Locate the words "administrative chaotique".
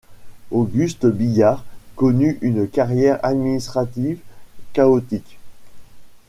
3.21-5.37